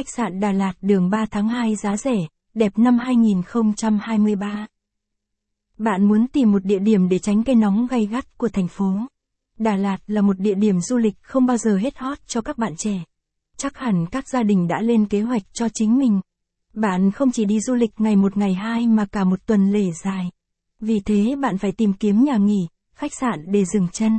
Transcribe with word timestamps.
Khách 0.00 0.08
sạn 0.16 0.40
Đà 0.40 0.52
Lạt 0.52 0.72
đường 0.82 1.10
3 1.10 1.26
tháng 1.30 1.48
2 1.48 1.76
giá 1.76 1.96
rẻ, 1.96 2.16
đẹp 2.54 2.78
năm 2.78 2.98
2023. 2.98 4.66
Bạn 5.78 6.08
muốn 6.08 6.26
tìm 6.28 6.52
một 6.52 6.64
địa 6.64 6.78
điểm 6.78 7.08
để 7.08 7.18
tránh 7.18 7.42
cây 7.44 7.54
nóng 7.54 7.86
gay 7.86 8.06
gắt 8.06 8.38
của 8.38 8.48
thành 8.48 8.68
phố. 8.68 8.92
Đà 9.58 9.76
Lạt 9.76 9.98
là 10.06 10.22
một 10.22 10.38
địa 10.38 10.54
điểm 10.54 10.80
du 10.80 10.96
lịch 10.96 11.14
không 11.22 11.46
bao 11.46 11.56
giờ 11.56 11.76
hết 11.76 11.98
hot 11.98 12.18
cho 12.26 12.40
các 12.40 12.58
bạn 12.58 12.76
trẻ. 12.76 13.04
Chắc 13.56 13.78
hẳn 13.78 14.06
các 14.06 14.28
gia 14.28 14.42
đình 14.42 14.68
đã 14.68 14.80
lên 14.80 15.06
kế 15.06 15.20
hoạch 15.20 15.42
cho 15.52 15.68
chính 15.74 15.98
mình. 15.98 16.20
Bạn 16.74 17.10
không 17.10 17.30
chỉ 17.30 17.44
đi 17.44 17.60
du 17.60 17.74
lịch 17.74 17.92
ngày 17.98 18.16
một 18.16 18.36
ngày 18.36 18.54
hai 18.54 18.86
mà 18.86 19.06
cả 19.06 19.24
một 19.24 19.46
tuần 19.46 19.72
lễ 19.72 19.90
dài. 20.04 20.30
Vì 20.80 21.00
thế 21.00 21.36
bạn 21.42 21.58
phải 21.58 21.72
tìm 21.72 21.92
kiếm 21.92 22.24
nhà 22.24 22.36
nghỉ, 22.36 22.68
khách 22.94 23.14
sạn 23.14 23.44
để 23.46 23.64
dừng 23.64 23.88
chân. 23.92 24.18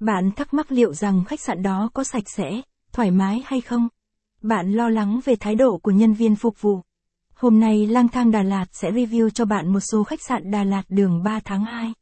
Bạn 0.00 0.30
thắc 0.36 0.54
mắc 0.54 0.72
liệu 0.72 0.94
rằng 0.94 1.24
khách 1.24 1.40
sạn 1.40 1.62
đó 1.62 1.90
có 1.94 2.04
sạch 2.04 2.30
sẽ, 2.36 2.62
thoải 2.92 3.10
mái 3.10 3.42
hay 3.46 3.60
không? 3.60 3.88
Bạn 4.42 4.72
lo 4.72 4.88
lắng 4.88 5.20
về 5.24 5.36
thái 5.36 5.54
độ 5.54 5.78
của 5.78 5.90
nhân 5.90 6.14
viên 6.14 6.36
phục 6.36 6.60
vụ. 6.60 6.80
Hôm 7.34 7.60
nay 7.60 7.86
lang 7.86 8.08
thang 8.08 8.30
Đà 8.30 8.42
Lạt 8.42 8.66
sẽ 8.72 8.90
review 8.90 9.30
cho 9.30 9.44
bạn 9.44 9.72
một 9.72 9.80
số 9.80 10.04
khách 10.04 10.22
sạn 10.22 10.50
Đà 10.50 10.64
Lạt 10.64 10.82
đường 10.88 11.22
3 11.22 11.40
tháng 11.44 11.64
2. 11.64 11.92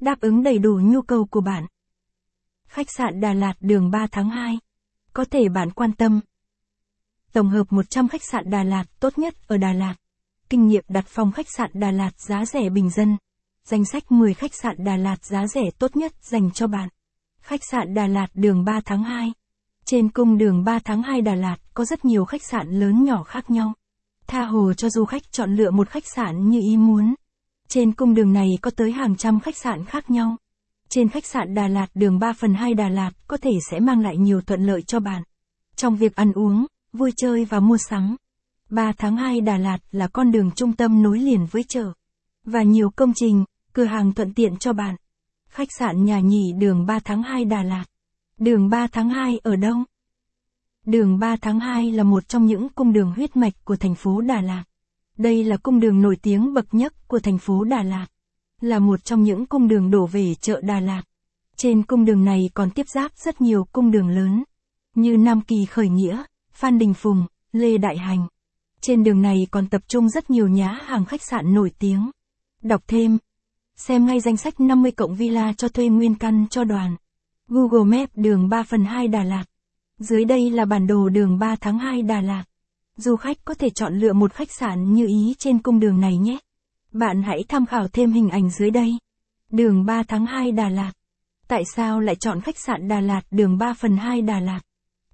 Đáp 0.00 0.20
ứng 0.20 0.42
đầy 0.42 0.58
đủ 0.58 0.80
nhu 0.82 1.02
cầu 1.02 1.26
của 1.30 1.40
bạn. 1.40 1.66
Khách 2.68 2.86
sạn 2.96 3.20
Đà 3.20 3.32
Lạt 3.32 3.54
đường 3.60 3.90
3 3.90 4.06
tháng 4.12 4.30
2. 4.30 4.58
Có 5.12 5.24
thể 5.30 5.48
bạn 5.48 5.70
quan 5.70 5.92
tâm. 5.92 6.20
Tổng 7.32 7.50
hợp 7.50 7.72
100 7.72 8.08
khách 8.08 8.22
sạn 8.30 8.50
Đà 8.50 8.62
Lạt 8.62 8.84
tốt 9.00 9.18
nhất 9.18 9.34
ở 9.48 9.56
Đà 9.56 9.72
Lạt. 9.72 9.94
Kinh 10.48 10.66
nghiệm 10.66 10.84
đặt 10.88 11.04
phòng 11.06 11.32
khách 11.32 11.46
sạn 11.56 11.70
Đà 11.74 11.90
Lạt 11.90 12.20
giá 12.20 12.44
rẻ 12.44 12.70
bình 12.70 12.90
dân. 12.90 13.16
Danh 13.64 13.84
sách 13.84 14.12
10 14.12 14.34
khách 14.34 14.54
sạn 14.54 14.76
Đà 14.78 14.96
Lạt 14.96 15.24
giá 15.24 15.46
rẻ 15.46 15.70
tốt 15.78 15.96
nhất 15.96 16.12
dành 16.20 16.50
cho 16.50 16.66
bạn. 16.66 16.88
Khách 17.40 17.60
sạn 17.70 17.94
Đà 17.94 18.06
Lạt 18.06 18.26
đường 18.34 18.64
3 18.64 18.80
tháng 18.84 19.02
2. 19.02 19.32
Trên 19.84 20.08
cung 20.08 20.38
đường 20.38 20.64
3 20.64 20.78
tháng 20.78 21.02
2 21.02 21.20
Đà 21.20 21.34
Lạt 21.34 21.56
có 21.74 21.84
rất 21.84 22.04
nhiều 22.04 22.24
khách 22.24 22.42
sạn 22.42 22.68
lớn 22.70 23.04
nhỏ 23.04 23.22
khác 23.22 23.50
nhau. 23.50 23.72
Tha 24.26 24.44
hồ 24.44 24.72
cho 24.72 24.90
du 24.90 25.04
khách 25.04 25.32
chọn 25.32 25.56
lựa 25.56 25.70
một 25.70 25.88
khách 25.88 26.06
sạn 26.06 26.48
như 26.48 26.60
ý 26.60 26.76
muốn. 26.76 27.14
Trên 27.68 27.92
cung 27.92 28.14
đường 28.14 28.32
này 28.32 28.48
có 28.60 28.70
tới 28.76 28.92
hàng 28.92 29.16
trăm 29.16 29.40
khách 29.40 29.56
sạn 29.56 29.84
khác 29.84 30.10
nhau. 30.10 30.36
Trên 30.88 31.08
khách 31.08 31.26
sạn 31.26 31.54
Đà 31.54 31.68
Lạt 31.68 31.86
đường 31.94 32.18
3 32.18 32.32
phần 32.32 32.54
2 32.54 32.74
Đà 32.74 32.88
Lạt 32.88 33.10
có 33.28 33.36
thể 33.36 33.50
sẽ 33.70 33.80
mang 33.80 34.00
lại 34.00 34.16
nhiều 34.16 34.40
thuận 34.40 34.66
lợi 34.66 34.82
cho 34.82 35.00
bạn. 35.00 35.22
Trong 35.76 35.96
việc 35.96 36.16
ăn 36.16 36.32
uống, 36.32 36.66
vui 36.92 37.12
chơi 37.16 37.44
và 37.44 37.60
mua 37.60 37.76
sắm. 37.76 38.16
3 38.70 38.92
tháng 38.98 39.16
2 39.16 39.40
Đà 39.40 39.56
Lạt 39.56 39.78
là 39.90 40.08
con 40.08 40.30
đường 40.30 40.50
trung 40.50 40.72
tâm 40.72 41.02
nối 41.02 41.18
liền 41.18 41.46
với 41.50 41.62
chợ. 41.62 41.92
Và 42.44 42.62
nhiều 42.62 42.90
công 42.90 43.12
trình, 43.14 43.44
cửa 43.72 43.84
hàng 43.84 44.12
thuận 44.12 44.34
tiện 44.34 44.56
cho 44.56 44.72
bạn. 44.72 44.96
Khách 45.48 45.68
sạn 45.78 46.04
nhà 46.04 46.20
nghỉ 46.20 46.52
đường 46.58 46.86
3 46.86 46.98
tháng 47.04 47.22
2 47.22 47.44
Đà 47.44 47.62
Lạt. 47.62 47.84
Đường 48.42 48.68
3 48.68 48.86
tháng 48.86 49.08
2 49.08 49.38
ở 49.42 49.56
đâu? 49.56 49.76
Đường 50.86 51.18
3 51.18 51.36
tháng 51.36 51.60
2 51.60 51.92
là 51.92 52.02
một 52.02 52.28
trong 52.28 52.46
những 52.46 52.68
cung 52.68 52.92
đường 52.92 53.12
huyết 53.16 53.36
mạch 53.36 53.52
của 53.64 53.76
thành 53.76 53.94
phố 53.94 54.20
Đà 54.20 54.40
Lạt. 54.40 54.64
Đây 55.18 55.44
là 55.44 55.56
cung 55.56 55.80
đường 55.80 56.02
nổi 56.02 56.16
tiếng 56.22 56.54
bậc 56.54 56.74
nhất 56.74 57.08
của 57.08 57.18
thành 57.18 57.38
phố 57.38 57.64
Đà 57.64 57.82
Lạt. 57.82 58.06
Là 58.60 58.78
một 58.78 59.04
trong 59.04 59.22
những 59.22 59.46
cung 59.46 59.68
đường 59.68 59.90
đổ 59.90 60.06
về 60.06 60.34
chợ 60.34 60.60
Đà 60.60 60.80
Lạt. 60.80 61.02
Trên 61.56 61.82
cung 61.82 62.04
đường 62.04 62.24
này 62.24 62.50
còn 62.54 62.70
tiếp 62.70 62.88
giáp 62.88 63.12
rất 63.16 63.40
nhiều 63.40 63.64
cung 63.72 63.90
đường 63.90 64.08
lớn. 64.08 64.44
Như 64.94 65.16
Nam 65.16 65.40
Kỳ 65.40 65.64
Khởi 65.64 65.88
Nghĩa, 65.88 66.22
Phan 66.52 66.78
Đình 66.78 66.94
Phùng, 66.94 67.26
Lê 67.52 67.78
Đại 67.78 67.98
Hành. 67.98 68.26
Trên 68.80 69.04
đường 69.04 69.22
này 69.22 69.46
còn 69.50 69.68
tập 69.68 69.82
trung 69.88 70.08
rất 70.08 70.30
nhiều 70.30 70.48
nhá 70.48 70.78
hàng 70.86 71.04
khách 71.04 71.22
sạn 71.22 71.54
nổi 71.54 71.72
tiếng. 71.78 72.10
Đọc 72.62 72.82
thêm. 72.86 73.18
Xem 73.76 74.06
ngay 74.06 74.20
danh 74.20 74.36
sách 74.36 74.60
50 74.60 74.92
cộng 74.92 75.14
villa 75.14 75.52
cho 75.52 75.68
thuê 75.68 75.88
nguyên 75.88 76.14
căn 76.14 76.46
cho 76.50 76.64
đoàn. 76.64 76.96
Google 77.48 77.98
Maps 77.98 78.12
đường 78.14 78.48
3 78.48 78.62
phần 78.62 78.84
2 78.84 79.08
Đà 79.08 79.24
Lạt. 79.24 79.44
Dưới 79.98 80.24
đây 80.24 80.50
là 80.50 80.64
bản 80.64 80.86
đồ 80.86 81.08
đường 81.08 81.38
3 81.38 81.56
tháng 81.56 81.78
2 81.78 82.02
Đà 82.02 82.20
Lạt. 82.20 82.44
Du 82.96 83.16
khách 83.16 83.44
có 83.44 83.54
thể 83.54 83.70
chọn 83.70 83.94
lựa 83.94 84.12
một 84.12 84.32
khách 84.32 84.52
sạn 84.52 84.92
như 84.92 85.06
ý 85.06 85.34
trên 85.38 85.58
cung 85.58 85.80
đường 85.80 86.00
này 86.00 86.16
nhé. 86.16 86.38
Bạn 86.92 87.22
hãy 87.22 87.44
tham 87.48 87.66
khảo 87.66 87.88
thêm 87.88 88.12
hình 88.12 88.28
ảnh 88.28 88.50
dưới 88.50 88.70
đây. 88.70 88.98
Đường 89.50 89.84
3 89.84 90.02
tháng 90.02 90.26
2 90.26 90.52
Đà 90.52 90.68
Lạt. 90.68 90.92
Tại 91.48 91.62
sao 91.74 92.00
lại 92.00 92.16
chọn 92.16 92.40
khách 92.40 92.58
sạn 92.58 92.88
Đà 92.88 93.00
Lạt 93.00 93.22
đường 93.30 93.58
3 93.58 93.74
phần 93.74 93.96
2 93.96 94.22
Đà 94.22 94.40
Lạt? 94.40 94.60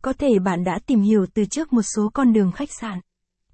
Có 0.03 0.13
thể 0.13 0.39
bạn 0.39 0.65
đã 0.65 0.79
tìm 0.87 1.01
hiểu 1.01 1.27
từ 1.35 1.45
trước 1.45 1.73
một 1.73 1.83
số 1.83 2.11
con 2.15 2.33
đường 2.33 2.53
khách 2.53 2.71
sạn. 2.81 3.01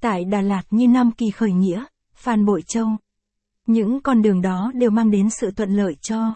Tại 0.00 0.24
Đà 0.24 0.40
Lạt 0.40 0.62
như 0.70 0.88
Nam 0.88 1.10
Kỳ 1.10 1.30
Khởi 1.30 1.52
Nghĩa, 1.52 1.84
Phan 2.14 2.44
Bội 2.44 2.62
Châu. 2.62 2.88
Những 3.66 4.00
con 4.00 4.22
đường 4.22 4.42
đó 4.42 4.72
đều 4.74 4.90
mang 4.90 5.10
đến 5.10 5.30
sự 5.30 5.50
thuận 5.50 5.70
lợi 5.70 5.96
cho 6.00 6.34